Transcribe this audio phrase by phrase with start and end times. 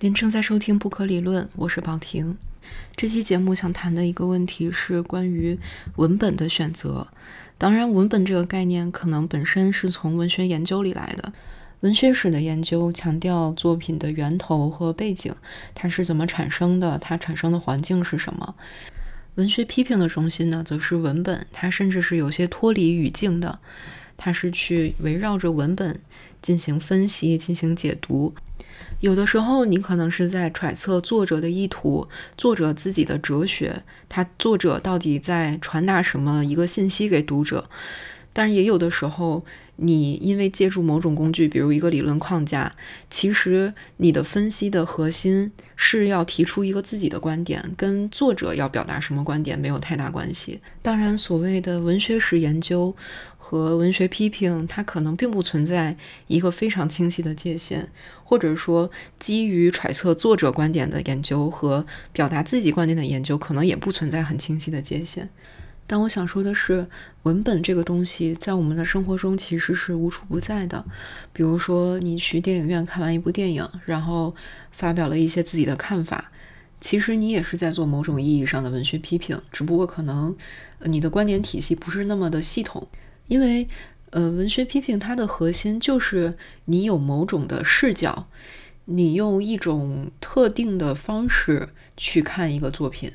[0.00, 2.36] 您正在收听《不可理论》，我是宝婷。
[2.94, 5.58] 这期节目想谈的一个问题是关于
[5.96, 7.06] 文本的选择。
[7.56, 11.32] 当然，文本这个概念可能本身是从文学研究里来的。
[11.80, 15.34] 文学史的研究强调作品的源头和背景，
[15.74, 18.54] 它是怎么产生的，它产生的环境是什么。
[19.36, 23.58] 文学批评的中心呢，则是文本，它甚至是有些脱离语境的，
[24.18, 25.98] 它是去围绕着文本
[26.46, 28.32] 进行分析、进行解读。
[29.00, 32.06] 有的时候，你可能是在揣测作者的意图，
[32.38, 37.68] 作者自己的哲学，他作者到底在传达什么一个信息给读者。
[38.36, 39.42] 但是也有的时候，
[39.76, 42.70] 你因为借助某种工具，比如一个理论框架，
[43.08, 50.60] 其实你的分析的核心是要提出一个自己的观点，跟作者要表达什么观点没有太大关系。
[50.82, 52.94] 当然，所谓的文学史研究
[53.38, 57.88] 和文学批评，它可能并不存在一个非常清晰的界限，
[58.22, 65.30] 或者说基于揣测作者观点的研究和表达自己观点的研究，可能也不存在很清晰的界限。
[65.88, 66.84] 但我想说的是，
[67.22, 70.84] 文本这个东西在我们的生活中其实是无处不在的。
[71.32, 74.34] 比如说，你去电影院看完一部电影，然后
[74.72, 76.32] 发表了一些自己的看法，
[76.80, 80.36] 其实你也是在做某种意义上的文学批评，只不过可能
[80.80, 82.88] 你的观点体系不是那么的系统。
[83.28, 83.68] 因为，
[84.10, 86.34] 呃，文学批评它的核心就是
[86.64, 88.26] 你有某种的视角，
[88.86, 93.12] 你用一种特定的方式去看一个作品，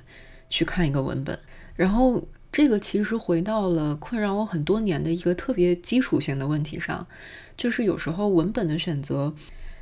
[0.49, 1.37] 去看一个文本，
[1.75, 2.23] 然后。
[2.51, 7.07] 这个其实回到了困扰我很多年的一个特别基础性的问题上，
[7.55, 9.33] 就是有时候文本的选择，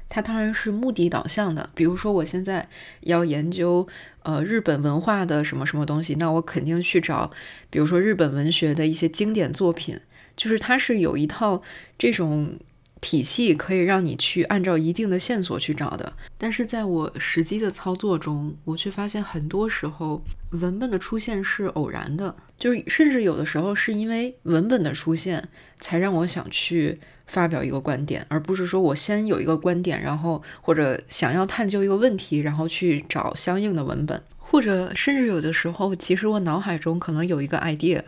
[0.07, 1.69] 它当然是目的导向的。
[1.73, 2.69] 比如说，我现在
[3.01, 3.87] 要研究
[4.23, 7.31] 呃日本文化的什么什么东西，那我肯定去找，
[7.69, 9.99] 比如说日本文学的一些经典作品，
[10.35, 11.63] 就是它是有一套
[11.97, 12.59] 这种。
[13.01, 25.47] 体系可以让你去按照一定的线索去找的，但是在我实际的操作中，我却发现很多时候文本的出现是偶然的，就是甚至有的时候是因为文本的出现
[25.79, 38.03] 才让我想去发表一个观点，而不是说我先有一个观点，然后或者想要探究一个问题，然后去找相应的文本，或者甚至有的时候，其实我脑海中可能有一个 idea，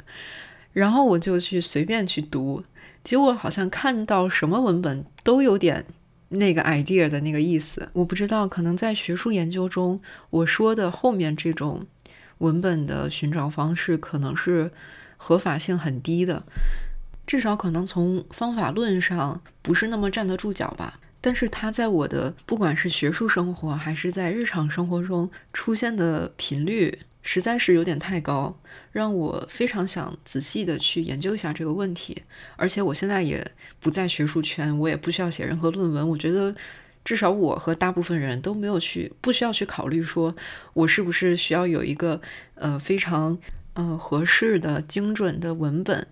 [0.74, 2.62] 然后我就去随便去读。
[3.04, 5.86] 结果好像看到什么文本都有点
[6.30, 11.86] 那个 idea 的那个意思，我不知道，可能在学术研究中，我说的后面这种
[12.38, 14.72] 文本的寻找方式可能是
[15.18, 16.44] 合法性很低的，
[17.28, 21.00] 至少可能从方法论上不是那么站得住脚吧。
[21.20, 27.00] 但是它在我的不管是学术生活还是在日常生活中出现的频率。
[27.22, 28.58] 实在是有点太高，
[28.92, 32.24] 让我非常想仔细的去研究一下这个问题。
[32.56, 33.46] 而且我现在也
[33.80, 36.10] 不在学术圈，我也不需要写任何论文。
[36.10, 36.56] 我觉得，
[37.04, 40.36] 至少我和大部分人都没有去，不需要去考虑说，
[40.74, 42.22] 我是不是需要有一个
[42.56, 43.38] 呃非常
[43.74, 46.08] 呃合适的、精准的文本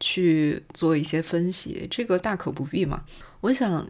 [0.00, 1.86] 去做一些分析。
[1.90, 3.04] 这个大可不必嘛。
[3.40, 3.86] 我想。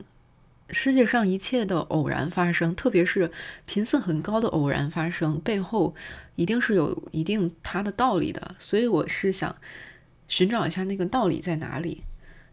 [0.70, 3.30] 世界上一切的偶然发生，特别是
[3.66, 5.94] 频次很高的偶然发生，背后
[6.36, 8.54] 一定是有一定它的道理的。
[8.58, 9.54] 所以我是想
[10.26, 12.03] 寻找一下那个道理在哪里。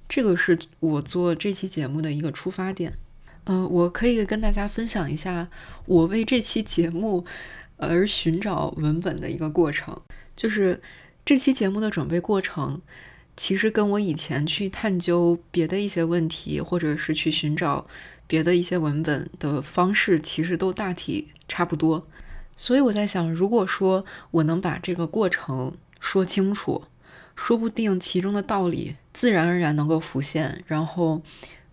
[0.10, 2.94] 这个是我做这期节目的一个出发点。
[3.46, 5.48] 嗯，我可以跟大家分享一下
[5.86, 7.26] 我为这期节目
[7.78, 10.00] 而寻找文本的一个过程。
[10.36, 10.82] 就是
[11.24, 12.82] 这期节目的准备过程。
[13.42, 17.88] 其实跟我以前去探究别的一些问题，或者是去寻找
[18.28, 22.06] 别的一些文本的方式，其实都大体差不多。
[22.56, 26.84] 所以我在想，如果说我能把这个过程说清楚，
[27.36, 31.24] 说不定其中的道理自然而然能够浮现，然后，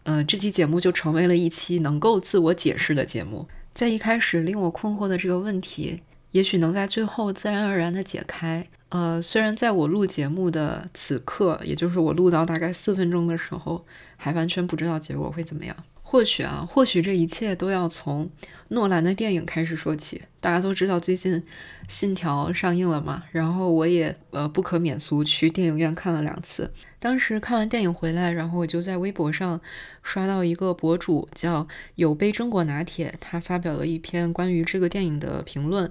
[0.04, 3.46] 呃，这期节目就成为了一期能够自我解释的节目。
[3.74, 8.66] 在一开始令我困惑的这个问题，也许能在最后自然而然的解开。
[8.90, 13.84] 呃，虽然在我录节目的此刻，也就是我录到大概四分钟的时候，
[14.16, 15.76] 还完全不知道结果会怎么样。
[16.02, 18.30] 或许啊，或许这一切都要从
[18.70, 20.22] 诺兰的电影开始说起。
[20.40, 21.34] 大家都知道最近
[21.86, 26.72] 《信条》上映了嘛，然后我也呃不可免俗去电影院看了两次。
[26.98, 29.60] 当时看完电影回来，然后我就在微博上
[30.02, 35.90] 刷到一个博主叫有杯榛果拿铁，他发表了一篇关于这个电影的评论。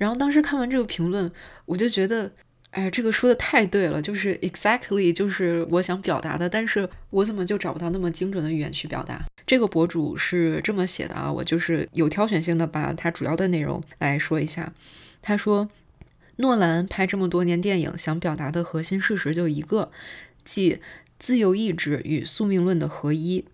[0.00, 1.30] 然后当时看完这个评论，
[1.66, 2.32] 我就觉得，
[2.70, 9.22] 哎，这个说的太对了，就是 exactly 就是我想表达的，但是我怎么就找不到那么精准的语言去表达？
[9.46, 14.72] 这个博主是这么写的啊，我就是有挑选性的把他主要的内容来说一下。
[15.20, 15.68] 他说，
[16.36, 19.92] 诺兰拍这么多年电影，想表达的核心事实就一个，
[20.42, 20.80] 即
[21.18, 23.44] 自由意志与宿命论的合一，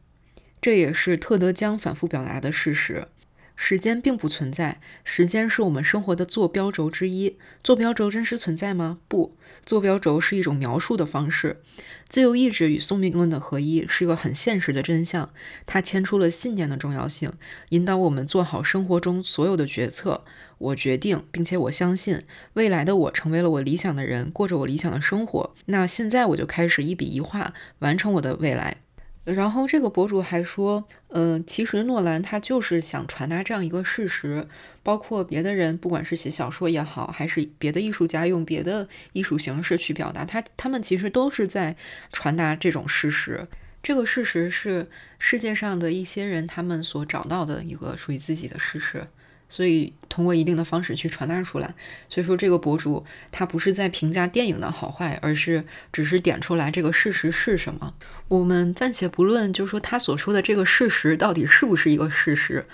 [0.61, 3.09] 这也是特德·江反复表达的事实。
[3.57, 7.37] 时间并不存在，时间是我们生活的坐标轴之一。
[7.65, 8.99] 坐标轴真实存在吗？
[9.09, 11.63] 不，坐标轴是一种描述的方式。
[12.09, 15.31] 自由意志与宿命论的合一是一个很现实的真相，
[15.65, 17.33] 它牵出了信念的重要性，
[17.71, 20.23] 引导我们做好生活中所有的决策。
[20.59, 22.21] 我决定，并且我相信，
[22.53, 25.55] 未来的我成为了我理想的人，过着我理想的生活。
[25.67, 28.83] 那现在我就开始一笔一画完成我的未来。
[29.27, 34.47] 然后这个博主还说，嗯，其实诺兰他就是想传达这样一个事实，
[34.85, 41.75] 包括别的人，不管是写小说也好，还是别的艺术家用别的艺术形式去表达，他他们其实都是在
[42.13, 43.47] 传达这种事实。
[43.83, 44.89] 这个事实是
[45.19, 49.07] 世界上的一些人他们所找到的一个属于自己的事实。
[49.49, 51.75] 所以通过一定的方式去传达出来。
[52.09, 57.95] 所以说这个博主他不是在评价电影的好坏，而是只是点出来这个事实是什么。
[58.29, 62.65] 我们暂且不论，就是说他所说的这个事实到底是不是一个事实，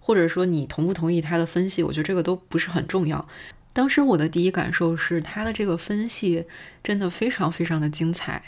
[0.00, 3.28] 或者说你同不同意他的分析，我觉得这个都不是很重要。
[3.74, 6.44] 当时我的第一感受是他的这个分析
[6.82, 8.42] 真的非常非常的精彩，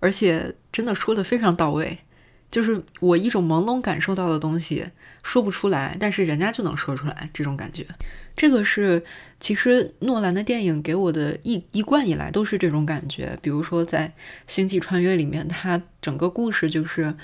[0.00, 1.98] 而且真的说的非常到位。
[2.50, 4.86] 就是我一种朦胧感受到的东西
[5.22, 7.84] 说不出来，但是人家就能说出来，这种感觉，
[8.34, 9.04] 这个是
[9.38, 13.38] 其实诺兰的电影给我的一一贯以来都是这种感觉。
[13.42, 14.08] 比如说在
[14.46, 17.14] 《星际穿越》里面，它整个故事就是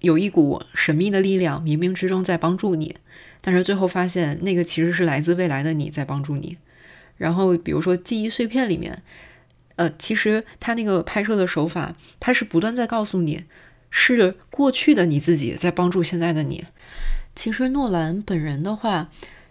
[0.00, 2.94] 有一股神秘的力量，冥冥之中在帮助你，
[3.40, 6.58] 但是最后发现那个其实是来自未来的你在帮助你。
[7.16, 9.02] 然后比如说《记忆碎片》里面，
[9.76, 13.44] 呃，其实他那个拍摄的手法，他是不断在告诉你。
[13.96, 16.64] 是过去的你自己在帮助现在的你。
[17.36, 19.08] 其实诺兰本人的话，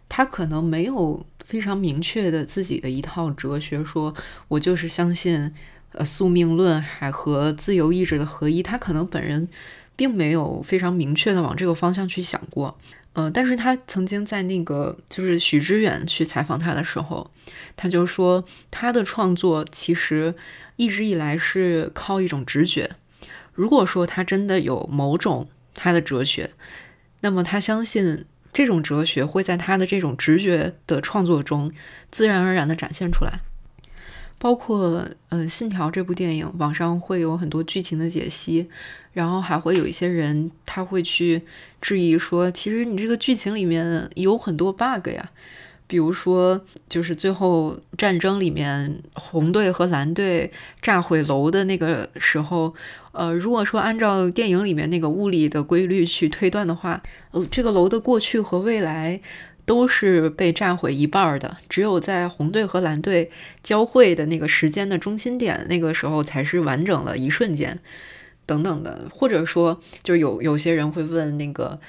[0.10, 4.14] 他可能没有非常明确的自己的一套哲学，说
[4.50, 5.50] 我就是相信
[5.94, 8.62] 呃宿命论还和自由意志的合一。
[8.62, 9.48] 他可能本人
[9.96, 12.78] 并没有非常明确的往这个方向去想过。
[13.14, 17.32] 呃，但是他曾经在那个就是许知远去采访他的时候，
[17.78, 20.36] 他就说他的创作其实
[20.76, 22.92] 一直以来是靠一种直觉。
[23.54, 26.52] 如果说他真的有某种他的哲学，
[27.22, 31.72] 那么他相信这种哲学会在他的这种直觉的创作中
[32.12, 33.40] 自然而然地展现出来。
[34.40, 38.68] 包括呃《信条》这部电影，网上会有很多剧情的解析，
[39.14, 41.42] 然后还会有一些人他会去
[41.80, 45.32] 质疑说，其实你这个剧情里面有很多 bug 呀。
[45.94, 46.60] 比如说，
[46.90, 50.52] 就是最后战争里面红队和蓝队
[50.82, 52.74] 炸毁楼的那个时候，
[53.12, 57.00] 呃，如果说按照电影里面那个物理的规律去推断的话，
[57.30, 59.22] 呃，这个楼的过去和未来
[59.66, 63.30] 都是被炸毁一半的，只有在红队和蓝队
[63.62, 67.78] 交汇的那个时间的中心点，那个时候才是完整了一瞬间，
[68.48, 71.80] 等等的，或者说，就有有些人会问那个。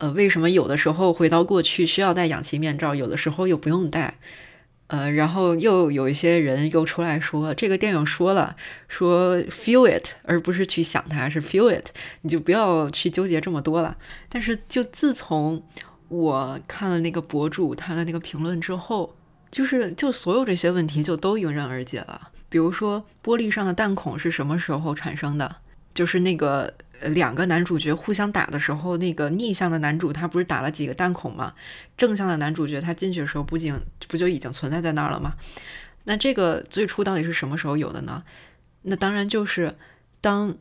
[0.00, 4.16] 呃，为什么有的时候回到过去需要戴氧气面罩，有的时候又不用戴？
[4.86, 8.56] 呃，然后又有一些人又出来说，这个电影说了，
[8.88, 11.90] 说 feel it，而不是去想它，是 feel it，
[12.22, 13.98] 你就不要去纠结这么多了。
[14.30, 15.62] 但是就自从
[16.08, 19.14] 我看了那个博主他的那个评论之后，
[19.50, 22.30] 就是就所有这些问题就都迎刃而解了。
[22.48, 25.56] 比如说玻璃上的弹孔是什么时候产生的？
[25.92, 31.52] 就是那个呃两个男主角互相打的时候，那个逆向的男主他不是打了几个弹孔吗？
[31.96, 33.74] 正向的男主角他进去的时候，不仅
[34.08, 35.34] 不就已经存在在那儿了吗？
[36.04, 38.22] 那这个最初到底是什么时候有的呢？
[38.82, 39.76] 那当然就是
[40.20, 40.56] 当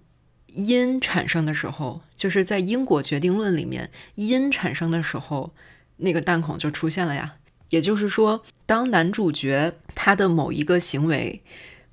[0.48, 5.54] 因产生的时候，就是在因果决定论里面，因产生的时候，
[5.98, 7.36] 那个弹孔就出现了呀。
[7.70, 11.42] 也就是说，当男主角他的某一个行为，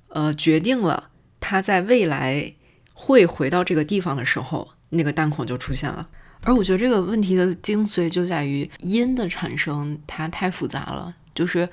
[0.09, 2.53] 呃，决定了他在未来。
[2.99, 6.09] 会回到这个地方的时候，那个弹孔就出现了。
[6.41, 11.13] 而我觉得这个问题的精髓就在于音的产生，它太复杂了。
[11.35, 11.69] 就是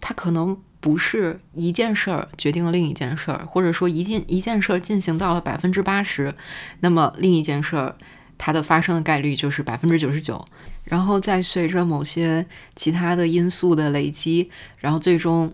[0.00, 6.32] 它可能不是一件事儿决定了另一件事儿，或者说一件一件事儿进行到了百分之八十，
[6.80, 7.96] 那么另一件事儿
[8.38, 10.44] 它的发生的概率就是百分之九十九。
[10.84, 15.52] 然后再随着某些其他的因素的累积，然后最终。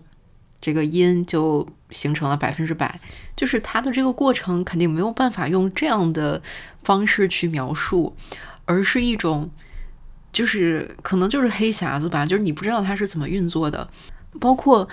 [0.65, 2.99] 这个因就形成了百分之百，
[3.35, 6.41] 就是它的这个过程肯定没有办法用这样的
[6.81, 8.17] 方式去描述，
[8.65, 9.47] 而是一种，
[10.33, 13.87] 就是可能就是黑匣子吧，就是你不知道它是怎么运作的。
[14.39, 14.89] 包括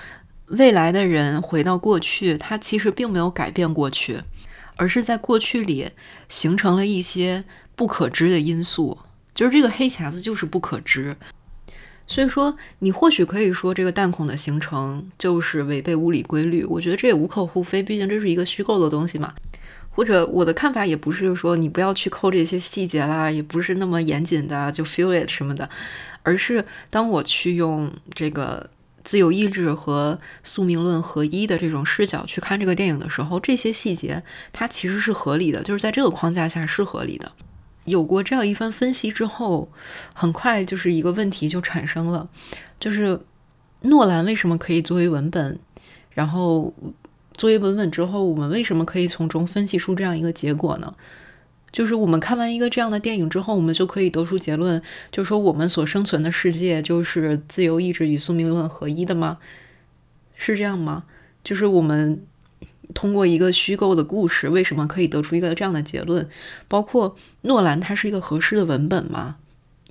[0.48, 4.20] 未来的人回到过去，他其实并没有改变过去，
[4.76, 5.90] 而是在过去里
[6.28, 7.42] 形成了一些
[7.74, 8.98] 不可知的因素，
[9.34, 11.16] 就是这个黑匣子就是不可知。
[12.12, 19.32] 所以说，你或许可以说这个弹孔的形成就是违背物理规律，我觉得这也无可厚非，毕竟这是一个虚构的东西嘛。
[19.88, 25.66] 或者我的看法也不是说你不要去抠这些细节啦，也不是那么严谨的就 feel it 什么的，
[26.22, 28.68] 而是当我去用这个
[29.02, 37.32] 自由意志和宿命论合一的这种视角去看这个电影的时候，这些细节它其实是合理的，就是在这个框架下是合理的。
[37.84, 39.68] 有过这样一番分析之后，
[40.14, 42.28] 很快就是一个问题就产生了，
[42.78, 43.20] 就是
[43.82, 45.58] 诺兰为什么可以作为文本，
[46.10, 46.72] 然后
[47.32, 50.94] 作为文本之后，我们为什么可以从中分析出这样一个结果呢？
[51.72, 59.38] 就是我们看完一个这样的电影之后，我们就可以得出结论，就是说我们所生存的世界就是自由意志与宿命论合一的吗？
[60.36, 61.04] 是这样吗？
[61.42, 62.24] 就是我们。
[62.94, 66.28] 通过一个虚构的故事，为什么可以得出一个这样的结论？
[66.68, 69.36] 包括诺兰，他是一个合适的文本吗？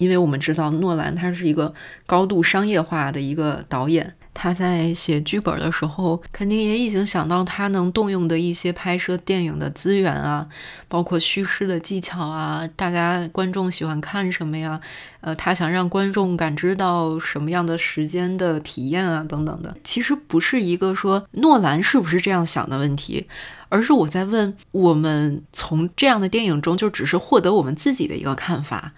[0.01, 1.71] 因为我们知道诺兰他是一个
[2.07, 4.15] 高度商业化的一个导演。
[4.33, 10.47] 他在写剧本的时候，肯定也已经想到他能动用的一些拍摄电影的资源啊，
[10.87, 14.79] 包括叙事的技巧啊，大家观众喜欢看什么呀？
[15.19, 19.75] 呃，他想让观众感知到什么样的时间的体验啊，等等的。
[19.83, 23.27] 其实不是一个说诺兰是不是这样想的问题，
[23.67, 28.93] 而是我在问我们从这样的电影中就只是获得我们自己的一个看法，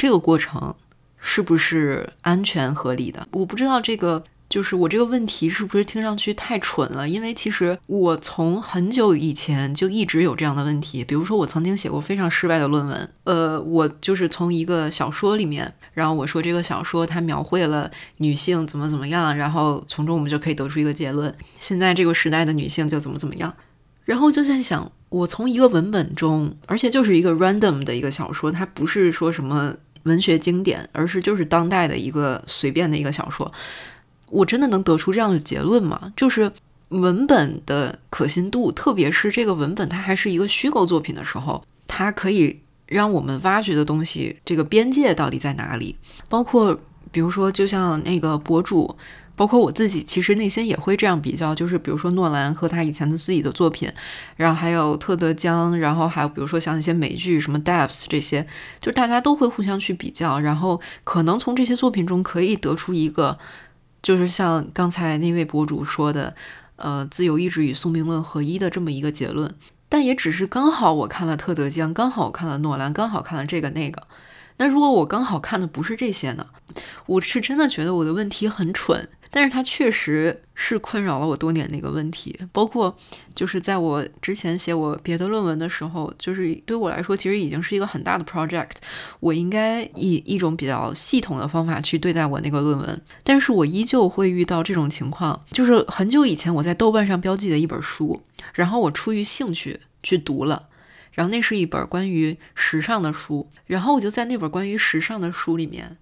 [0.00, 0.74] 这个过程
[1.20, 3.28] 是不是安全合理的？
[3.32, 4.24] 我不知道这个。
[4.48, 7.08] 就是我这个问题是不是听上去太蠢了？
[7.08, 11.04] 因为其实我从很久以前就一直有这样的问题。
[11.04, 23.54] 比如说，我曾经写过非常失败的论文，呃，我就是从一个小说里面，然后我说这个小说它描绘了女性怎么怎么样，然后从中我们就可以得出一个结论：现在这个时代的女性就怎么怎么样。
[24.04, 33.50] 然后就在想，我从一个文本中，而且就是一个 random 的一个小说，它不是说什么文学经典，而是就是当代的一个随便的一个小说。
[34.28, 36.12] 我真的能得出这样的结论吗？
[36.16, 36.50] 就是
[36.88, 45.96] 文本的可信度，特别是这个文本它还是一个虚构作品的时候，它可以让我们挖掘的东西，这个边界到底在哪里？
[46.28, 46.78] 包括
[47.12, 48.96] 比如说，就像那个博主，
[49.40, 51.54] 包括我自己，其实内心也会这样比较。
[51.54, 53.90] 就是比如说诺兰和他以前的自己的作品，
[54.36, 58.46] 然后还有特德江，然后还有比如说像一些美剧什么《Devs》这些，
[58.82, 63.38] 就大家都会互相去比较，然后可能从这些作品中可以得出一个。
[64.02, 66.34] 就是像刚才那位博主说的，
[66.76, 69.54] 呃，自由意志与宿命论合一的这么一个结论，
[69.88, 74.02] 但也只是刚好我看了特德江，刚好我看了诺兰，刚好看了这个那个。
[74.60, 76.46] 那如果我刚好看的不是这些呢？
[77.06, 79.08] 我是真的觉得我的问题很蠢。
[79.32, 82.94] 但是它确实是困扰了我多年的一个问题，包括
[83.32, 88.72] 就是在我之前写我别的论文的时候，就是对我来说其实已经是一个很大的 project，
[89.20, 98.20] 我应该以一种比较系统的方法去对待我那个论文，但是我依旧会遇到这种情况，就是很久以前我在豆瓣上标记的一本书，
[98.52, 100.66] 然后我出于兴趣去读了，
[101.12, 105.96] 然后那是一本关于时尚的书，然后我就在那本关于时尚的书里面。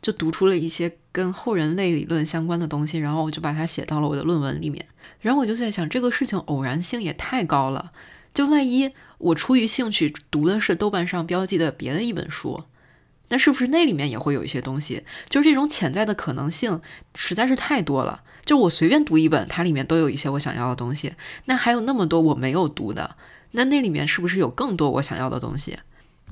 [0.00, 4.84] 就读出了一些跟后人类理论相关的东西，然后我就把它写到了我的论文里面。
[5.20, 7.92] 然后我就在想，这个事情偶然性也太高了。
[8.34, 12.64] 就万一我出于兴趣读的是豆瓣上标记的别的一本书，
[13.28, 15.04] 那是不是那里面也会有一些东西？
[15.28, 16.80] 就是这种潜在的可能性
[17.14, 18.24] 实在是太多了。
[18.44, 21.12] 就我随便读一本，它里面都有一些我想要的东西。
[21.44, 23.14] 那还有那么多我没有读的，
[23.52, 25.78] 那那里面是不是有更多我想要的东西？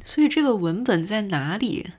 [0.04, 1.90] 所以这个文本在哪里？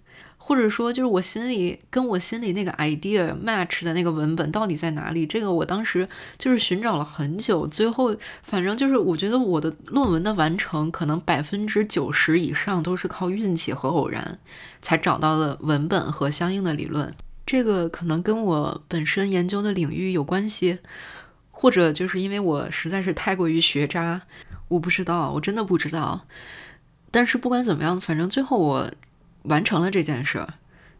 [0.44, 5.24] 或者说，就是我心里跟我心里那个 idea match 的那个文本到底在哪里？
[5.24, 6.10] 这个我当时
[6.40, 14.40] 就是寻找了很久，最后反正就是我觉得我的论文的完成可能百分之九十以上都是靠运气和偶然
[14.82, 17.14] 才找到了文本和相应的理论。
[17.46, 20.80] 这个可能跟我本身研究的领域有关系，
[21.52, 24.24] 或者就是因为我实在是太过于学渣，
[24.72, 26.26] 我不知道，我真的不知道。
[27.12, 28.92] 但是不管怎么样，反正最后我。
[29.46, 30.46] 完成了这件事，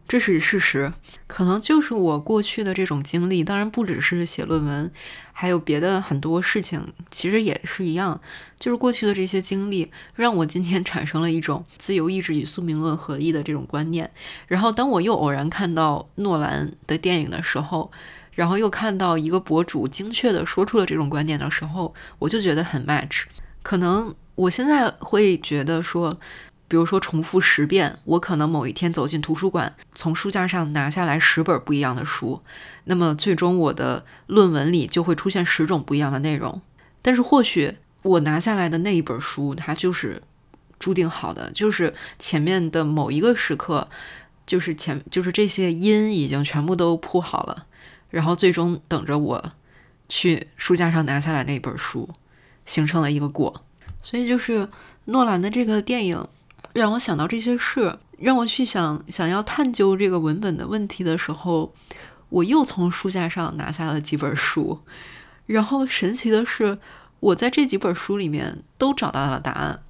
[0.08, 0.92] 这是事实。
[1.28, 4.90] 可能就是我过去的这种经历，当然不只是写论文，
[5.32, 8.20] 还有别的很多事情，其实也是一样。
[8.58, 14.10] 就是过去的这些经历，让我今天 产生了一种自由意志与宿命论合一的这种观念。
[14.48, 17.92] 然后，当我又偶然看到诺兰的电影的时候，
[18.32, 23.22] 然后又看到一个博主精确的说出了这种观点的时候，我就觉得很 match。
[23.62, 26.12] 可能我现在会觉得说。
[26.68, 32.40] 比如说重复十遍，我可能某一天走进图书馆，从书架上拿下来十本不一样的书，
[32.84, 36.62] 那么最终我的论文里就会出现十种不一样的内容。
[37.02, 40.22] 但是或许我拿下来的那一本书，它就是
[40.78, 43.86] 注定好的，就是前面的某一个时刻，
[44.46, 47.66] 就是前就是这些因已经全部都铺好了，
[48.08, 49.52] 然后最终等着我
[50.08, 52.08] 去书架上拿下来那本书，
[52.64, 53.64] 形成了一个果。
[54.02, 54.68] 所以就是
[55.06, 56.26] 诺兰的这个电影
[56.72, 61.74] 让我想到这些事，让我去想想要探究这个文本的问题的时候，
[62.28, 64.80] 我又从书架上拿下了几本书，
[65.46, 66.78] 然后神奇的是，
[67.20, 69.80] 我在这几本书里面都找到了答案。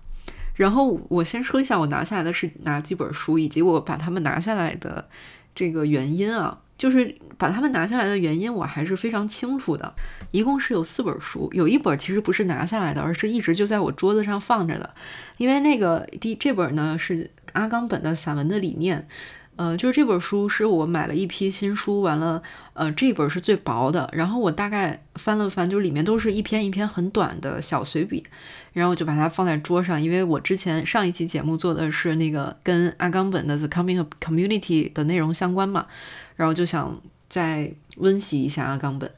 [0.54, 5.08] 然后我先说一下我拿下来的是哪几本书，以及我把它们拿下来的
[5.54, 9.94] 这个原因啊，就是把它们拿下来的原因我还是非常清楚的。
[10.32, 14.92] 一共是有四本书，有一本其实不是拿下来的，而是一直就在我桌子上放着的，
[15.36, 19.06] 因为那个第这本呢是阿冈本的散文的理念。
[19.56, 22.42] 呃，就是这本书是我买了一批新书，完了，
[22.72, 28.24] 呃，这本是最薄的，然后我大概翻了翻，就里面都是一篇一篇很短的小随笔，
[28.72, 35.86] 然后我就把它放在桌上，因为我之前上一期节目做的是那个跟阿冈本的《The Coming Community》的内容相关嘛，
[36.36, 39.10] 然后就想再温习一下阿冈本。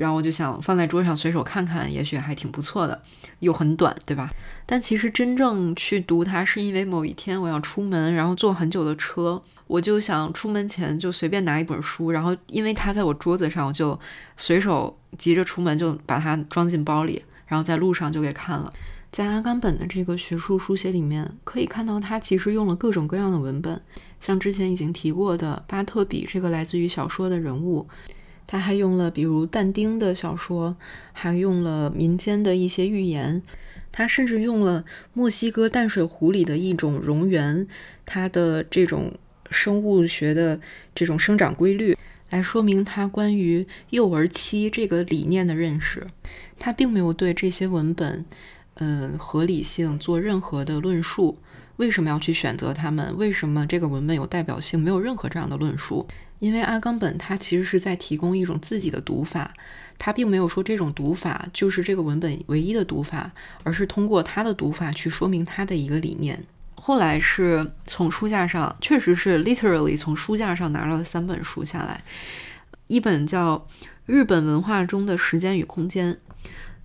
[0.00, 3.02] 然后我就想放在桌上随手看看，也许还挺不错的，
[3.40, 4.30] 又很短，对吧？
[4.64, 14.00] 但其实真正去读它，是因为某一天我要出门，然后坐很久的车，我就想出门前就随便拿一本书，然后因为它在我桌子上，我就
[14.38, 18.72] 随手急着出门就把它装进包里，然后在路上就给看了。
[19.12, 23.82] 在阿甘本的这个学术书写里面，可以看到他其实用了各种各样的文本，
[24.18, 27.86] 像之前已经提过的巴特比这个来自于小说的人物。
[28.50, 30.76] 他还用了比如但丁的小说，
[31.12, 33.40] 还用了民间的一些寓言，
[33.92, 37.68] 他甚至用了墨西哥淡水湖里的一种蝾螈，
[38.04, 39.12] 它的这种
[39.52, 40.60] 生物学的
[40.92, 41.96] 这种生长规律，
[42.30, 46.04] 来说明他关于幼儿期这个理念的认识。
[46.58, 48.24] 他并没有对这些文本，
[48.74, 51.38] 嗯，合理性做任何的论述。
[51.76, 53.16] 为什么要去选择他们？
[53.16, 54.80] 为什么这个文本有代表性？
[54.80, 56.04] 没有任何这样的论述。
[56.40, 59.54] 因为阿冈本他其实是在提供一种自己的读法，
[59.98, 63.30] 他并没有说这种读法就是这个文本唯一的读法，
[63.62, 66.42] 而是通过他的读法去说明他的一个理念。
[66.74, 72.02] 后来是从书架上，确实是 literally 从书架上拿了三本书下来，
[72.86, 73.56] 一本叫
[74.06, 76.14] 《日本文化中的时间与空间》，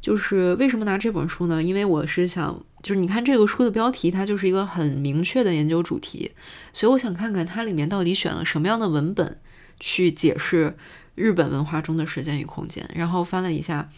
[0.06, 1.64] 就是为什么拿这本书呢？
[1.64, 2.64] 因为我是想。
[2.84, 6.32] 就是你看这个书的标题，它就是一个很明确的研究主题，
[6.72, 9.40] 所以我想看看它里面到底选了什么样的文本
[9.80, 10.78] 去解释
[11.16, 12.88] 日本文化中的时间与空间。
[12.94, 13.90] 然后翻了一下，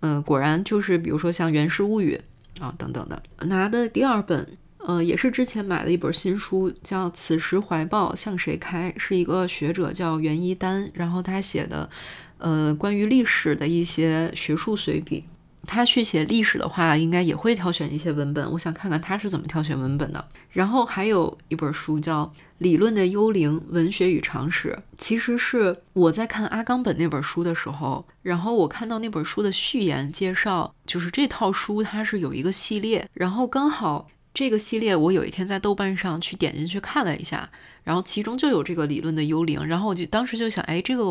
[0.00, 2.18] 嗯，果然就是比如说像《源氏物语》
[2.64, 3.22] 啊等等的。
[3.40, 11.90] 拿的第二本，呃，也是之前买的一本新书，叫《此时怀抱向谁开》，是一个学者叫袁一丹，然后他写的，
[12.38, 15.24] 呃，关于历史的一些学术随笔。
[15.66, 18.50] 他去写历史的话，应该也会挑选一些文本。
[18.52, 20.24] 我想看看他是怎么挑选文本的。
[20.50, 22.24] 然后还有一本书叫
[22.58, 37.48] 《理论的幽灵：文学与常识》，其实是我在看阿冈本那本书的时候，然后我看到那本书的序言介绍，就是这套书它是有一个系列，然后刚好这个系列我有一天在豆瓣上去点进去看了一下，
[37.82, 41.04] 然后其中就有这个《理论的幽灵》，然后我就当时就想，哎，这个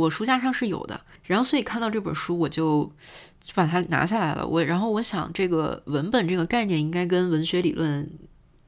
[0.00, 2.90] 我书架上是有的，然后所以看到这本书我就。
[3.42, 4.46] 就把它拿下来了。
[4.46, 8.06] 我然后我想，这个文本这个概念应该跟文学理论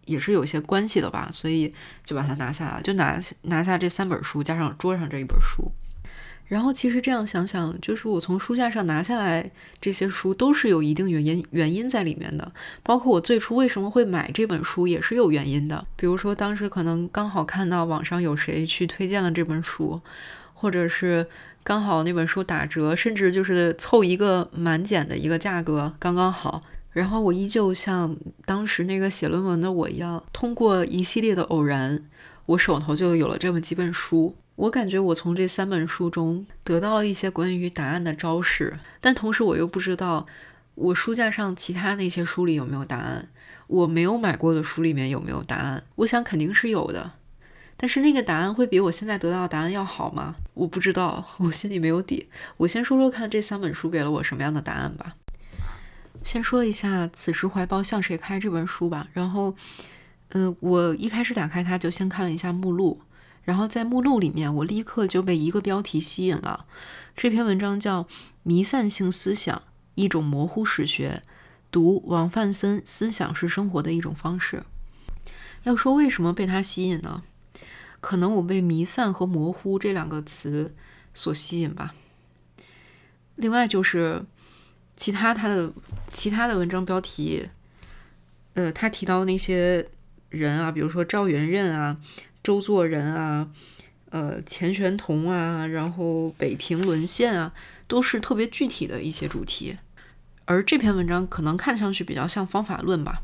[0.06, 5.70] 也是有些关系的吧，所以就把它拿下来，就拿拿下这三本书，加上桌上这一本书。
[6.46, 12.50] 然后其实这样想想，就是我从书架上拿下来这些书，都是有一定原因原因在里面的。
[12.82, 15.86] 包括我最初为什么会买这本书，也是有原因的。
[15.96, 20.00] 比如说当时可能刚好看到网上有谁去推荐了这本书，
[20.62, 21.26] 或者是。
[21.64, 26.60] 刚好那本书打折，甚至就是凑一个满减的一个价格，刚刚好。
[26.90, 32.02] 然后我依旧像当时那个写论文的我一样，通过一系列的偶然，
[32.46, 34.34] 我手头就有了这么几本书。
[34.56, 40.26] 我感觉我从这三本书中得到了一些关于答案的招式，但同时我又不知道
[40.74, 43.28] 我书架上其他那些书里有没有答案，
[43.68, 45.84] 我没有买过的书里面有没有答案。
[45.94, 47.12] 我想肯定是有的。
[47.82, 50.36] 但是那个答案会比我现在得到的答案要好吗？
[50.54, 52.28] 我不知道， 我心里没有底。
[52.58, 55.16] 我先说说看这三本书给了我什么样的答案吧。
[56.22, 59.08] 先说一下《此时怀抱向谁开》这本书吧。
[59.12, 59.56] 然后，
[60.28, 63.00] 嗯，我一开始打开它就先看了一下目录，
[63.42, 66.66] 然后在目录里面，我立刻就被一个标题吸引了。
[67.16, 68.04] 这篇文章叫
[68.44, 69.60] 《弥散性思想：
[69.96, 71.24] 一种模糊史学》，
[71.72, 74.58] 读王范森《思想是生活的一种方式》。
[75.64, 77.24] 要说为什么被它吸引呢？
[78.02, 80.74] 可能我被“弥散”和“模糊”这两个词
[81.14, 81.94] 所吸引吧。
[83.36, 84.22] 另外就是
[84.96, 85.72] 其他他的
[86.12, 87.48] 其他的文章标题，
[88.54, 89.88] 呃，他提到那些
[90.28, 91.96] 人啊，比如说赵元任啊、
[92.42, 93.48] 周作人啊、
[94.10, 97.54] 呃钱玄同啊，然后北平沦陷啊，
[97.86, 99.78] 都是特别具体的一些主题。
[100.44, 103.22] 而这篇文章可能看上去比较像方法论吧。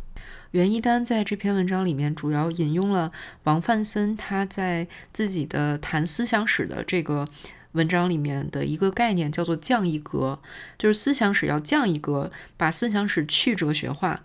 [0.52, 3.12] 袁一丹在这篇文章里面主要引用了
[3.44, 7.28] 王范森他在自己的谈思想史的这个
[7.72, 10.40] 文章里面的一个概念，叫做降一格，
[10.78, 14.24] 就是思想史要降一格，把思想史去哲学化，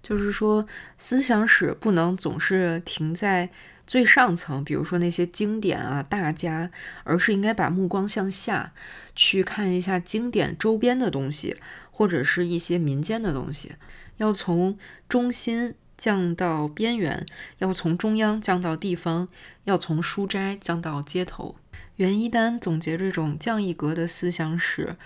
[0.00, 0.64] 就是说
[0.96, 3.50] 思想史不能总是停在
[3.88, 6.70] 最上层，比如说那些经典啊大家，
[7.04, 8.72] 而是应该把目光向下
[9.16, 11.56] 去看一下经典周边的东西，
[11.90, 13.72] 或者是一些民间的东西。
[14.18, 14.76] 要从
[15.08, 17.24] 中心降到边缘，
[17.58, 19.26] 要从中央降到地方，
[19.64, 21.56] 要从书斋降到街头。
[21.96, 24.96] 袁一丹总结这种降一格的思想史，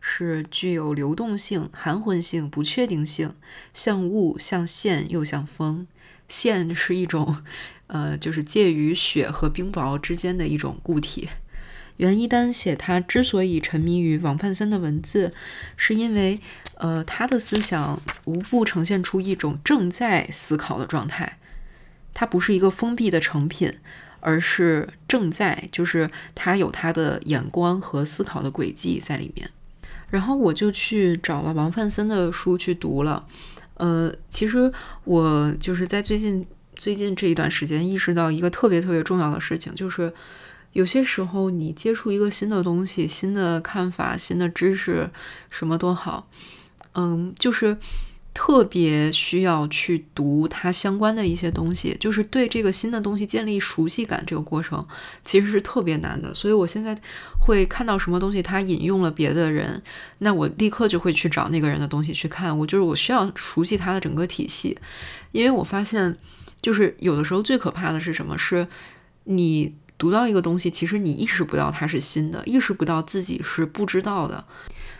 [0.00, 3.34] 是具有流动性、含混性、不确定性，
[3.74, 5.88] 像雾、像线又像风。
[6.28, 7.42] 线是一种，
[7.88, 11.28] 呃，就是介于雪和冰雹之间的一种固体。
[11.96, 15.34] 袁一丹写他之所以沉迷于王范森的文字，
[15.76, 16.38] 是因为，
[16.76, 21.38] 呃，他的思想无不呈现出一种正在思考的状态，
[22.14, 23.72] 它不是一个封闭的成品，
[24.20, 29.50] 而是正在，就是他有他的眼光和思考的轨迹在里面。
[30.10, 33.26] 然后我就去找了王范森的书去读了，
[33.74, 34.72] 呃，其实
[35.02, 36.46] 我就是在最近
[36.78, 40.10] 最近这一段时间意识到一个特别特别重要的事情，就是。
[40.74, 45.10] 有些时候，你接触一个新的东西、新的看法、新的知识，
[45.48, 46.28] 什么都好，
[46.92, 47.76] 嗯，就是
[48.34, 54.22] 特别需要去读它相关的一些东西，就是对这个新的东西建立熟悉感。
[54.26, 54.86] 这个过程
[55.24, 56.34] 其实是特别难的。
[56.34, 56.96] 所以我现在
[57.40, 59.82] 会看到什么东西，他引用了别的人，
[60.18, 62.56] 那我立刻就会去找那个人的东西去看。
[62.56, 64.78] 我就是我需要熟悉他的整个体系，
[65.32, 66.16] 因为我发现，
[66.60, 68.36] 就是有的时候最可怕的是什么？
[68.38, 68.66] 是
[69.24, 69.74] 你。
[69.98, 74.44] 读到一个东西，其实你意识不到它是新的，意识不到自己是不知道的。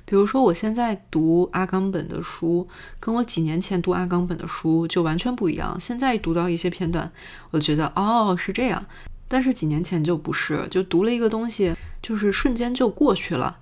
[0.05, 2.67] 比如说，我现在读阿冈本的书，
[2.99, 5.79] 跟我几年前读阿冈本的书就完全不一样。
[5.79, 7.13] 现在读到一些片段，
[7.53, 8.85] 我觉得哦是这样，
[9.29, 13.57] 但是几年前就不是，就读了一个东西，就是瞬间就过去了，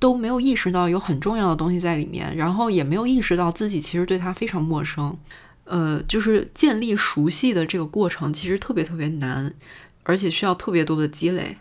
[0.00, 5.16] 都没有意识到有很重要的东西在里面，然后也没有意识到自己其实对它非常陌生。
[5.66, 9.54] 呃，就是建立熟悉的这个过程，其实特别特别难。
[10.08, 11.56] 而且需要特别多的积累，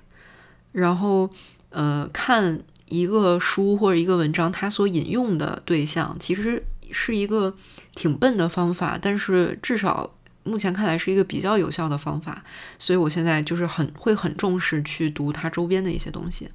[0.71, 1.27] 然后，
[1.69, 7.55] 呃，看一个书或者一个文章，它所引用的对象其实是一个
[7.95, 10.13] 挺笨的方法，但是至少
[10.43, 12.43] 目前看来是一个比较有效的方法。
[12.77, 16.51] 所以我现在就是很会很重视去读它周边的一些东西。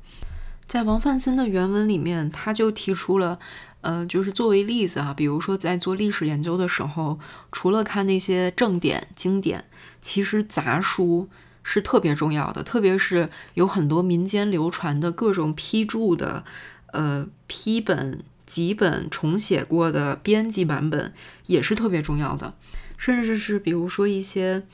[0.69, 3.41] 在王范森的原文里面，他就提出了，
[3.81, 7.19] 呃，就是作为例子啊，比如说在做历史研究的时候，
[7.53, 9.64] 除了看那些正典经典，
[10.01, 11.29] 其实杂书。
[11.62, 16.43] 是特别重要的，特别是有很多民间流传的各种批注的，
[16.87, 21.12] 呃，批本、几本重写过的编辑版本
[21.47, 22.55] 也是特别重要的。
[22.97, 24.66] 甚至是比如说一些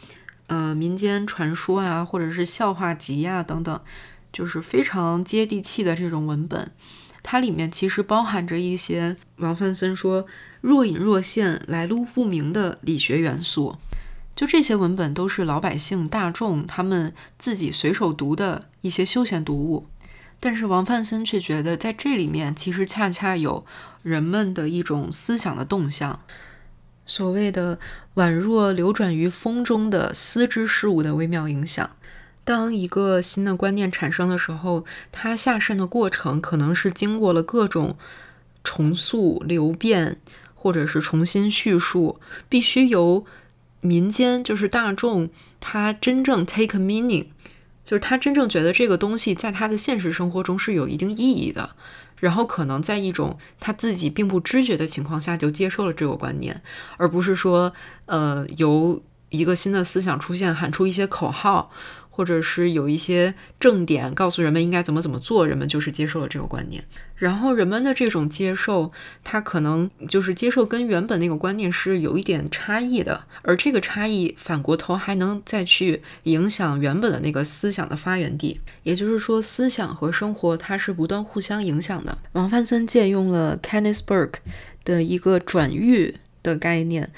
[0.47, 3.81] 呃民间传说啊，或者是笑话集呀等等，
[4.33, 6.71] 就是非常接地气的这种文本，
[7.29, 10.25] 它里面其实包含着一些王范森说
[10.61, 13.77] 若隐若现、来路不明的理学元素。
[14.37, 19.87] 就这些文本都是老百姓大众他们自己随手读的一些休闲读物，
[20.39, 23.67] 但是王范森却觉得在这里面其实恰恰有
[24.05, 26.21] 人们的一种思想的动向，
[27.07, 27.81] 所谓的
[28.15, 31.91] 宛若流转于风中的丝织事物的微妙影响。
[32.47, 37.99] 当一个新的观念产生的时候，它下渗的过程可能是经过了各种
[38.65, 40.19] 重塑、流变，
[40.55, 43.27] 或者是重新叙述，必须由。
[43.83, 45.29] 民间就是大众，
[45.61, 47.27] 他真正 take meaning，
[47.85, 51.77] 就是他真正觉得这个东西在他的现实生活中是有一定意义的，
[52.19, 56.61] 然后可能在一种他自己并不知觉的情况下就接受了这个观念，
[56.97, 57.73] 而不是说，
[58.07, 61.71] 呃，由一个新的思想出现，喊出一些口号。
[62.17, 66.83] 或者是有一些正点告诉人们应该怎么怎么做，人们就是接受了这个观念。
[67.15, 68.91] 然后人们的这种接受，
[69.23, 78.59] 他可能就是接受跟原本那个观念是有一点差异的，而这个差异反过头还能再去影响原本的那个思想的发源地。
[78.83, 82.17] 也就是说，思想和生活它是不断互相影响的。
[82.33, 84.37] 王范森借用了 Kenneth Burke
[84.85, 87.11] 的一个转喻的概念，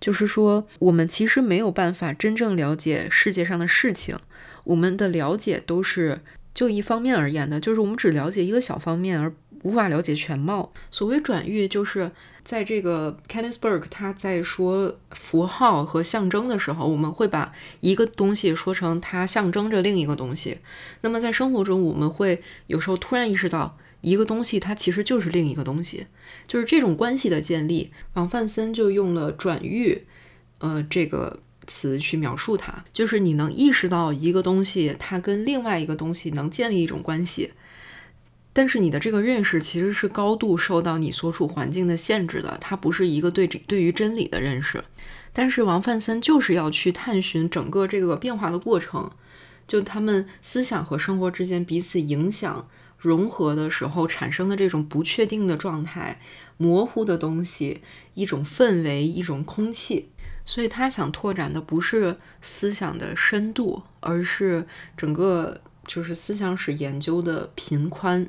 [0.00, 4.18] 就是说我们其实没有办法真正了解世界上的事情。
[4.66, 6.20] 我们的了解都是
[6.52, 10.72] 就一方面而言的，就是我们只了解一个小方面，而无法了解全貌。
[10.90, 12.10] 所谓转喻，就是
[12.44, 20.58] 在这个 Kenneth Burke 他在说符号和象征的时候，我们会把一个东西说成它象征着另一个东西。
[21.00, 23.78] 那么在生活中，我们会有时候突然意识到。
[24.02, 26.06] 一个东西它其实就是另一个东西，
[26.46, 27.90] 就是这种关系的建立。
[28.12, 30.04] 王范森就用了转喻，
[30.58, 37.52] 呃，这个词去描述它，就是你能意识到一个东西它跟另外一个东西能建立一种关系。
[38.52, 44.82] 但是你的这个认识其实是高度受到你所处环境的限制的，它不是一个对对于真理的认识。
[45.34, 49.10] 但是王范森就是要去探寻整个这个变化的过程，
[49.68, 56.18] 就他们思想和生活之间彼此影响、融合的时候产生的这种不确定的状态、
[56.56, 57.82] 模糊的东西、
[58.14, 60.08] 一种氛围、一种空气。
[60.46, 68.26] 所以他想拓展的不是思想的深度，而是整个就是思想史研究的频宽。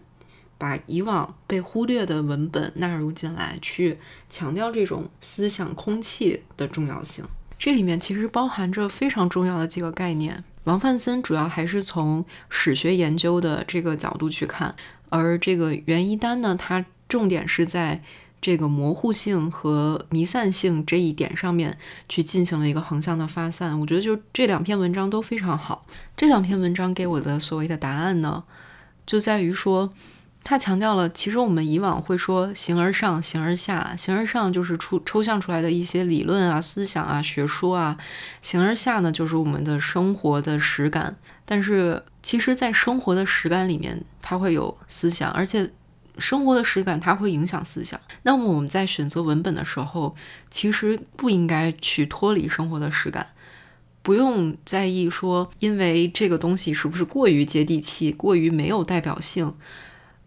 [0.60, 7.24] 把以往被忽略的文本纳入进来，去强调这种思想空气的重要性。
[7.60, 10.44] 这里面其实包含着非常重要的几个概念。
[10.64, 14.76] 王范森主要还是从史学研究的这个角度去看，
[15.12, 18.02] 而这个袁一丹呢，他重点是在
[18.42, 23.80] 这个模糊性和弥散性这一点上面去进行了一个横向的发散。
[23.80, 25.86] 我觉得就这两篇文章都非常好。
[26.16, 28.44] 这两篇文章给我的所谓的答案呢，
[29.06, 29.94] 就在于说。
[30.44, 33.94] 他强调了，其实我们以往会说“形而上，形而下”。
[34.00, 37.98] 形而上就是出抽象出来的一些理论啊、思想啊、学说啊；
[38.42, 41.18] 形而下呢，就是我们的生活的实感。
[41.44, 45.70] 但是，其实，在生活的实感里面，它会有思想，而且
[46.20, 48.00] 生活的实感它会影响思想。
[48.24, 50.16] 那么，我们在选择文本的时候，
[50.50, 53.28] 其实不应该去脱离生活的实感，
[54.02, 59.54] 不用在意说，因为这个东西是不是过于接地气、过于没有代表性。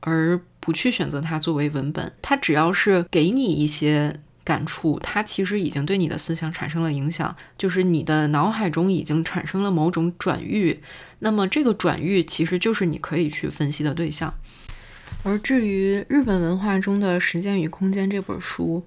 [0.03, 10.81] 而不去选择它作为文本，它只要是给你一些感触，它其实已经对你的思想产生了影响，就是你的脑海中已经产生了某种转喻，
[11.19, 14.33] 那么这个转喻其实就是你可以去分析的对象。
[15.23, 18.87] 而至于日本文化中的《时间与空间》这本书，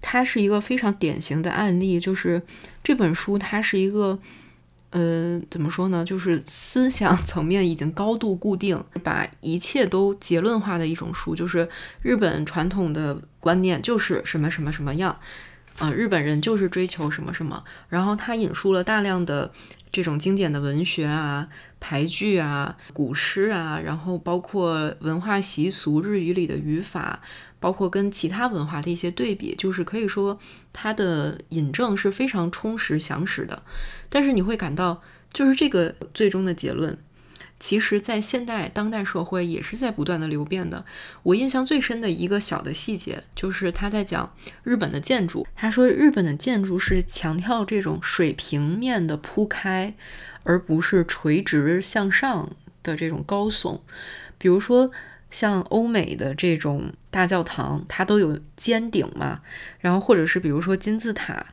[0.00, 2.42] 它是一个非常典型的案例，就是
[2.82, 4.18] 这本书它是一个。
[4.92, 6.04] 呃，怎么说呢？
[6.04, 11.32] 就是思想层面已经高度固定，把一切都结论化的一种书。
[11.32, 11.68] 就是
[12.02, 15.16] 日本传统的观念就是什么什么什么样，
[15.78, 17.62] 啊，日本人就是追求什么什么。
[17.88, 19.52] 然后他引述了大量的
[19.92, 21.48] 这种经典的文学啊、
[21.80, 27.20] 排句啊、古诗啊，然后包括文化习俗、日语里的语法。
[27.58, 30.38] 包括跟其他文化的一些对比，就是可以说
[30.72, 33.62] 它的引证是非常充实详实的。
[34.08, 36.96] 但是你会感到，就是这个最终的结论，
[37.60, 40.84] 其实在现代当代社会也是在不断的流变的。
[41.22, 49.94] 我印象最深的一个小的细节，就是他在讲日本的建筑，他说日本的建筑是强调这种水平面的铺开，
[50.42, 52.50] 而不是垂直向上
[52.82, 53.78] 的这种高耸。
[54.38, 54.90] 比如说。
[55.30, 59.42] 像欧美的这种大教堂，它都有尖顶嘛，
[59.78, 61.46] 然后或者是比如说金字塔，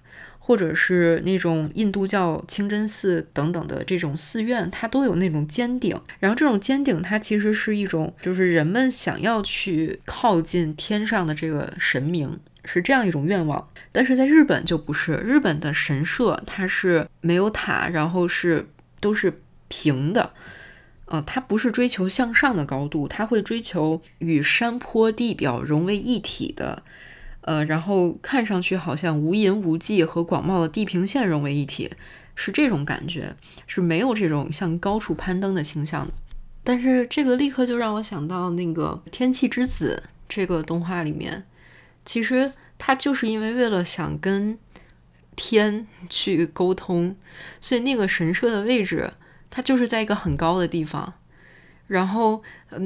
[0.47, 5.99] 或者是那种印度教清真寺等等的这种寺院，它都有那种尖顶。
[6.19, 13.67] 然后这种尖顶，它其实是一种，就是人们想要去靠近天上的这个神明，是这样一种愿望。
[13.91, 18.69] 但是在日本就不是，日本的神社它是没有塔，然后是
[19.01, 20.31] 都是平的。
[21.07, 26.83] 呃，它不是追求向上的高度，它会追求与山坡地表融为一体的，
[27.47, 31.89] 呃，然后看上去好像无垠无际和广袤的地平线融为一体，
[32.36, 33.33] 是这种感觉，
[33.65, 36.13] 是没有这种向高处攀登的倾向的。
[36.65, 41.45] 但是这个立刻就让我想到那个《天气之子》这个动画里面，
[42.03, 44.60] 其实他就是因为为了想跟
[45.38, 47.15] 天 去沟通，
[47.62, 49.13] 所以那个神社的位置。
[49.49, 51.13] 它就是在一个很高的地方，
[51.88, 52.41] 然后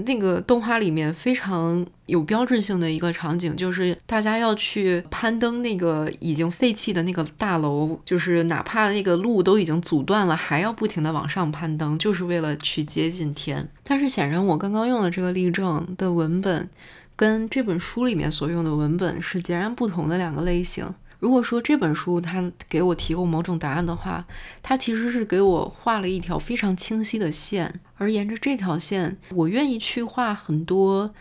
[0.05, 13.67] 那个动画里面非常有标志性的一个场景，就是大家要去攀登那个已经废弃的那个大楼，就是哪怕那个路都已经阻断了，还要不停的往上攀登，就是为了去接近天。
[13.83, 16.69] 但是显然，我刚刚用的这个例证的文本，
[17.15, 20.87] 跟这本书里面所用的文本是截然不同的两个类型。
[21.21, 24.25] 如果说这本书它给我提供某种答案的话，
[24.63, 31.13] 它其实是给我画了一条非常清晰的线，而沿着这条线，我愿意去画很多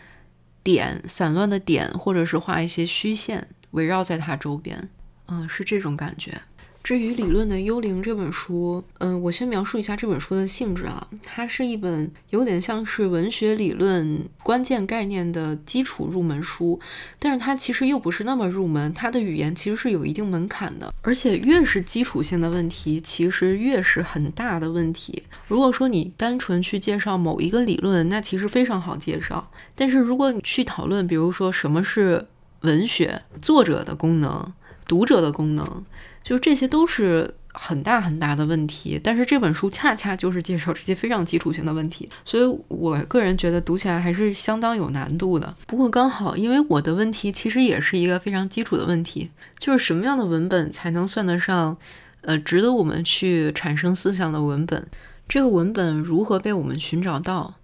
[0.63, 4.89] 点，散乱的点，或者是画一些虚线，围绕在它周边。
[5.29, 6.41] 嗯，是这种感觉。
[6.83, 11.07] 至于《理论的幽灵》这本书，嗯，我先描述一下这本书的性质啊。
[11.23, 16.81] 它是一本有点像是文学理论关键概念的基础入门书，
[17.19, 20.93] 但是它其实又不是那么入门，它的语言其实是有一定门槛的。
[21.03, 25.23] 而且越是基础性的问题，其实越是很大的问题。
[25.47, 29.51] 如果说你单纯去介绍某一个理论，那其实非常好介绍。
[29.75, 32.27] 但是如果你去讨论，比如说什么是
[32.63, 34.53] 文学作者的功能、
[34.89, 35.85] 读者的功能。
[36.23, 45.55] 就这些都是很大很大的问题，但是这本书恰恰就是介绍这些非常基础性的问题，所以我个人觉得读起来还是相当有难度的。
[45.67, 51.77] 不过刚好，因为我的问题其实也是一个非常基础的问题，就是什么样的文本才能算得上，
[52.21, 54.87] 呃，值得我们去产生思想的文本？
[55.29, 57.55] 这个文本如何被我们寻找到？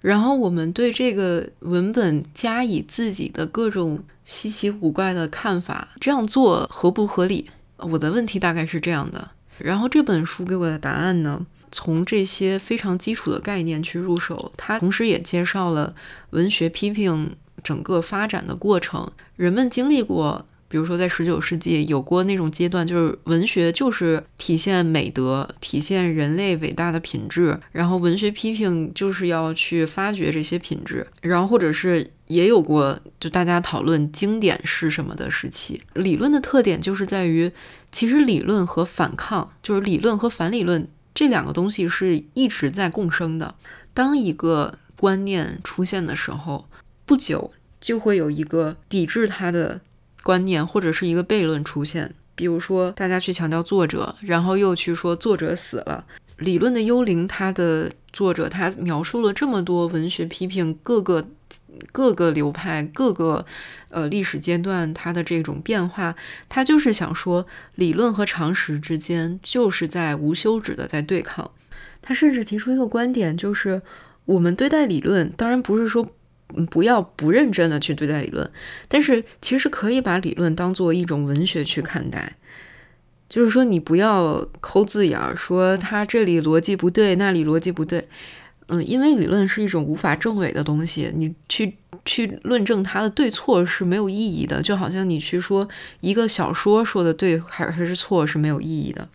[0.00, 7.50] 然后我们对这个文本加以自己的各种稀奇古怪的看法，这样做合不合理？
[7.78, 15.94] 我的问题大概是这样的，然后这本书给我的答案呢，从这些非常基础的概念去入手，它同时也介绍了
[16.30, 19.10] 文学批评整个发展的过程。
[19.36, 32.10] 人们经历过，比如说在十九世纪有过那种阶段，就是文学就是体现美德、体现人类伟大的品质，然后文学批评就是要去发掘这些品质，然后或者是。
[32.28, 35.80] 也有过，就大家讨论经典是什么的时期。
[35.94, 37.50] 理论的特点就是在于，
[37.90, 43.54] 其实理论和反抗，就是理论和反理论这两个东西是一直在共生的。
[43.94, 46.68] 当一个观念出现的时候，
[47.06, 47.50] 不久
[47.80, 49.80] 就会有一个抵制它的
[50.22, 52.14] 观念或者是一个悖论出现。
[52.34, 56.04] 比如说，大家去强调作者，然后又去说作者死了。
[56.38, 61.28] 理论的幽灵，它的作者他描述了这么多文学批评各个。
[61.92, 63.46] 各个流派、各个
[63.88, 66.14] 呃历史阶段，它的这种变化，
[66.48, 71.50] 他就是想说，理论和常识之间就是在无休止的在对抗。
[72.02, 73.80] 他甚至提出一个观点，就是
[74.26, 76.06] 我们对待理论，当然不是说
[76.70, 78.50] 不要不认真的去对待理论，
[78.88, 82.36] 但是其实可以把理论当做一种文学去看待。
[83.28, 88.08] 就是说，你不要抠字眼儿，说他这里逻辑不对，那里逻辑不对。
[88.68, 95.68] 嗯，因为理论是一种无法证伪的东西，你去去论证它的对错是没有意义的，就好像你去说
[96.00, 99.08] 一个小说说的对还还是错是没有意义的。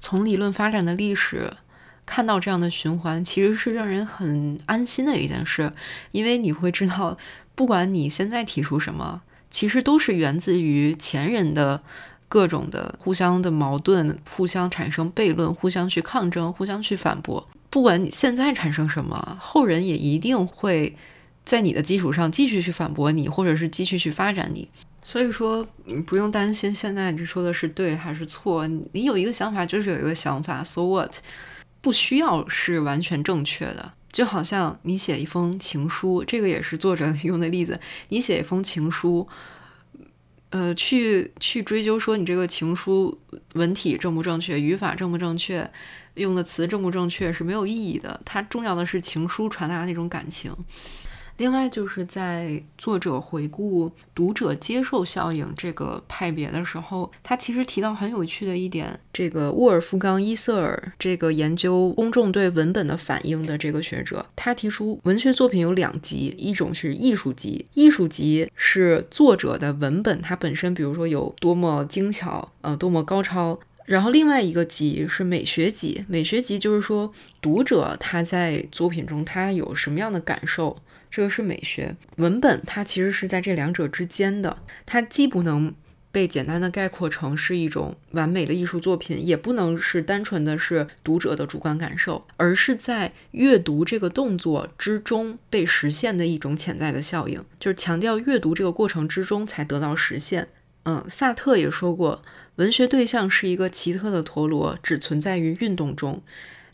[0.00, 1.50] 从理论发展的历史
[2.08, 5.70] 看到这样的循环，其实是让人很安心的一件事，
[6.10, 7.16] 因为你会知道，
[7.54, 11.82] 不管你现在提出什么，其实都是源自于前人的
[12.26, 17.46] 各种的互相的矛盾，互相产生悖论，互相去抗争，互相去反驳。
[17.68, 20.96] 不管你现在产生什么，后人也一定会
[21.44, 24.66] 在你的基础上继续去反驳你，或者是继续去发展你。
[25.02, 28.66] 所以说，你不用担心现在你说的是对还是错。
[28.66, 31.14] 你有一个想法就是有一个想法，so what？
[31.88, 33.92] 不需要是完全正确的。
[34.12, 37.80] 就好像你写一封情书，这个也是作者 用的例子。
[38.10, 39.26] 你写一封情书，
[40.50, 43.18] 呃，去去追究说你这个情书
[43.54, 45.70] 文体正不正确，语法正不正确。
[46.16, 50.54] 用的词正不正确是没有意义的，它重要的是情书传达的那种感情。
[51.38, 73.60] 另外，就是在作者回顾读者接受效应这个派别的时候，他其实提到很有趣的一点：这个沃尔夫冈·伊瑟尔这个研究公众对文本的反应的这个学者，他提出文学作品有两级，一种是艺术级，艺术级是作者的文本它本身，比如说有多么精巧，呃，多么高超。
[73.84, 80.76] 然后另外一个级是美学级，美学级就是说读者他在作品中他有什么样的感受，
[81.10, 85.74] 这个是美学文本，它其实是在这两者之间的，它既不能
[86.10, 100.48] 被简单的概括成是一种完美的艺术作品，也不能是单纯的是读者的主观感受，而是在阅读这个动作之中被实现的一种潜在的效应，就是强调阅读这个过程之中才得到实现。
[100.84, 102.22] 嗯，萨特也说过。
[102.56, 106.22] 文学对象是一个奇特的陀螺，只存在于运动中。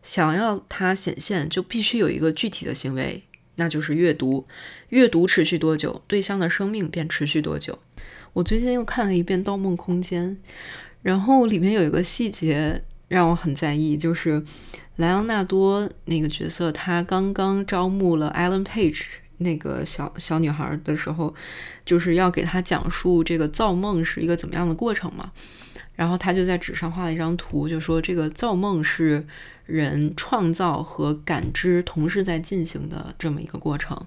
[0.02, 3.24] 想要它显现，就必须有一个具体的行为，
[3.56, 4.46] 那就是阅读。
[4.88, 7.78] 阅读持续多久，对象的生命便持续多久。
[8.32, 10.30] 我最近又看了一遍《盗梦空间》，
[11.02, 14.42] 然后里面有一个细节让我很在意，就是
[14.96, 19.02] 莱昂纳多那个角色，他刚刚招募了 Ellen Page
[19.38, 21.34] 那个小小女孩的时候，
[21.84, 25.32] 就是要给她讲述这个造梦是一个怎么样的过程嘛。
[25.96, 29.24] 然后他就在纸上画了一张图，就说这个造梦是
[29.66, 34.06] 人创造和感知同时在进行的这么一个过程。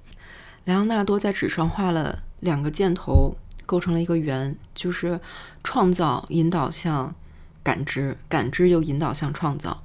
[0.66, 3.36] 莱昂纳多在纸上画了两个箭头，
[3.66, 5.20] 构成了一个圆，就是
[5.64, 7.16] 创造引导向
[7.64, 9.82] 感知，感知又引导向创造。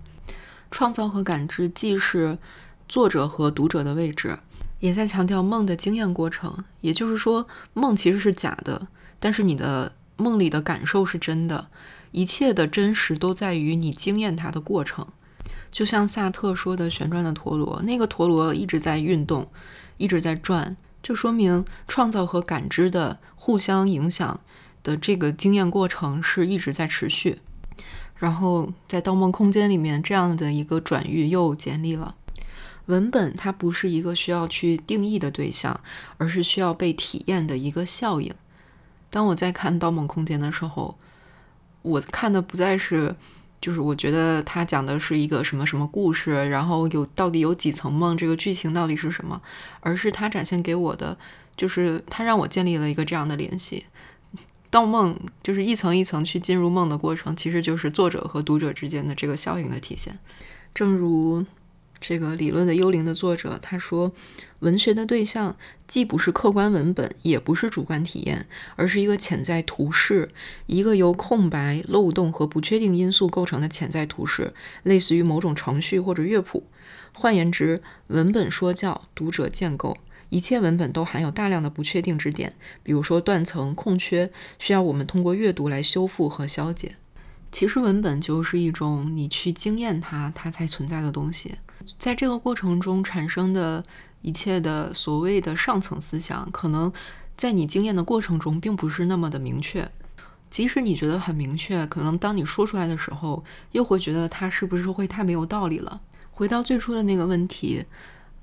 [0.71, 2.39] 创造和感知既是
[2.89, 4.39] 作者和读者的位置，
[4.81, 6.65] 也在强调梦的经验过程。
[6.81, 8.89] 也就是说，梦其实是假的，
[9.21, 11.69] 但是你的梦里的感受是真的。
[12.11, 15.07] 一切的真实都在于你经验它的过程。
[15.73, 19.49] 就像萨特说的“旋转的陀螺”，那个陀螺一直在运动，
[19.97, 24.39] 一直在转，就说明创造和感知的互相影响
[24.83, 27.39] 的这个经验过程是一直在持续。
[28.17, 32.15] 然后在《盗梦空间》里面，这样的一个转运又建立了。
[32.87, 35.81] 文本它不是一个需要去定义的对象，
[36.19, 38.33] 而是需要被体验的一个效应。
[39.09, 40.99] 当我在看《盗梦空间》的时候，
[41.83, 43.17] 我看的不再是，
[43.63, 49.41] 就是我觉得他讲的是一个什么什么故事，然后有到底有几层梦，这个剧情到底是什么，
[49.81, 51.17] 而是他展现给我的，
[51.57, 53.87] 就是他让我建立了一个这样的联系。
[54.69, 60.19] 盗梦就是一层一层去进入梦的过程，其实就是作者和读者之间的这个效应的体现。
[60.75, 61.45] 正如
[62.03, 64.13] 这个理论的幽灵的作者他说，
[64.59, 68.45] 文学的对象既不是客观文本，也不是主观体验，
[68.75, 70.29] 而是一个潜在图式，
[70.67, 76.65] 一个由空白、漏洞和不确定因素构成的潜在图式，类似于某种程序或者乐谱。
[77.15, 79.97] 换言之，文本说教，读者建构。
[80.29, 84.29] 一切文本都含有大量的不确定之点，比如说断层、空缺，
[84.59, 86.97] 需要我们通过阅读来修复和消解。
[87.53, 91.55] 其实文本就是一种你去经验它，它才存在的东西。
[91.99, 93.85] 在这个过程中产生的
[94.23, 96.91] 一切的所谓的上层思想，可能
[97.37, 99.89] 在你经验的过程中并不是那么的明确。
[100.49, 103.43] 即使你觉得很明确，可能当你说出来的时候，
[103.73, 106.01] 又会觉得它是不是会太没有道理了？
[106.31, 107.85] 回到最初的那个问题。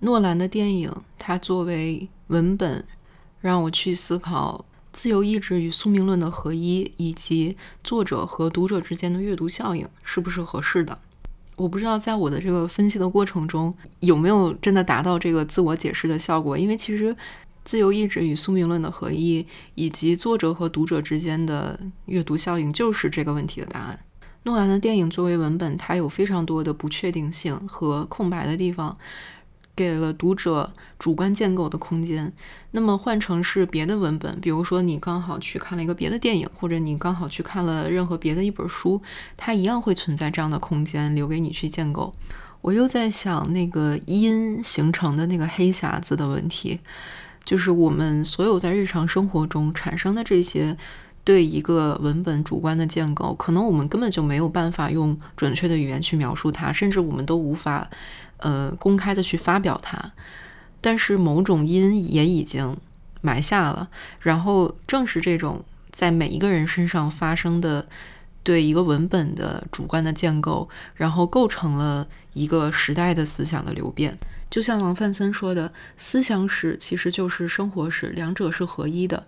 [0.02, 2.86] 诺兰的电影，它作为文本，
[3.42, 10.98] 让我去思考自由意志与宿命论的合一，以及作者和读者之间的阅读效应是不是合适的。
[11.56, 16.58] 我不知道在我的这个分析的过程中，有没有真的达到这个自我解释的效果。
[16.58, 17.16] 因为其实
[17.66, 24.00] 自由意志与宿命论的合一，以及作者和读者之间的阅读效应，就是这个问题的答案。
[24.44, 28.98] 诺兰的电影作为文本，它有非常多的不确定性和空白的地方。
[29.80, 32.34] 给了读者主观建构的空间。
[32.72, 39.02] 那么换成是别的文本，比如说你刚好去看了一个别的电影，或者你刚好去看了任何别的一本书，
[39.38, 42.14] 它一样会存在这样的空间留给你去建构。
[42.60, 46.82] 我又在想那个因形成的那个黑匣子的问题，
[47.46, 50.76] 就是我们所有在日常生活中产生的这些
[51.24, 57.90] 对一个文本主观的建构，可能我们根本就没有办法用准确的语言去描述它，甚至我们都无法。
[58.42, 60.14] 呃，公开的去发表它，
[60.80, 62.78] 但是某种因也已经
[63.20, 63.90] 埋下了。
[64.22, 65.62] 然后正是这种
[65.92, 67.86] 在每一个人身上发生的
[68.42, 74.18] 对一个文本的主观的建构，然后构成了一个时代的思想的流变。
[74.50, 79.28] 就像王范森说的，思想史其实就是生活史，两者是合一的。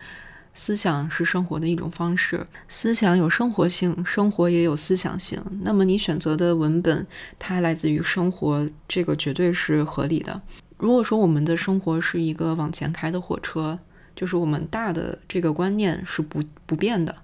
[0.53, 5.41] 思想是生活的一种方式，思想有生活性，生活也有思想性。
[5.61, 7.07] 那么你选择的文本，
[7.39, 10.41] 它来自于生活，这个绝对是合理的。
[10.77, 13.79] 如果说我们的生活是一个往前开的火车，
[14.15, 17.15] 就是我们大的这个观念是不不变的，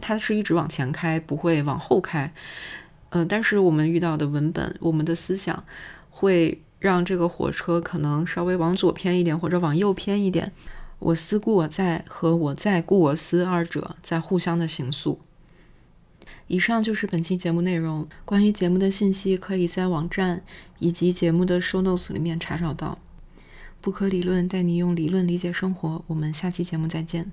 [0.00, 2.32] 它是一直往前开，不会往后开。
[3.08, 5.64] 呃，但是我们遇到的文本，我们的思想，
[6.08, 10.52] 会让这个火车可能稍微往左偏一点，或者往右偏一点。
[11.00, 15.18] 我思故我在和我在故我思二者在互相的形塑。
[16.46, 18.08] 以上就是本期节目内容。
[18.24, 20.42] 关于节目的信息，可以在网站
[20.78, 22.98] 以及节目的 show notes 里面查找到。
[23.80, 26.04] 不可理论带你用理论理解生活。
[26.08, 27.32] 我们下期节目再见。